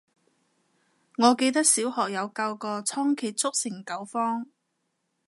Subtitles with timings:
[1.19, 4.47] 我記得小學有教過倉頡速成九方